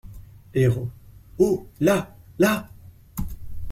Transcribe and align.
Herlaut.— 0.55 0.89
Oh! 1.37 1.67
là! 1.79 2.15
là! 2.39 2.67